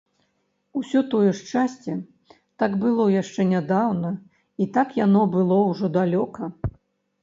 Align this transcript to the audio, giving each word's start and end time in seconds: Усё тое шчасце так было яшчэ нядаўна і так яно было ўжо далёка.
Усё 0.79 1.01
тое 1.11 1.31
шчасце 1.39 1.93
так 2.65 2.71
было 2.87 3.03
яшчэ 3.21 3.41
нядаўна 3.53 4.15
і 4.63 4.71
так 4.77 4.99
яно 5.05 5.21
было 5.39 5.65
ўжо 5.71 5.97
далёка. 6.01 6.55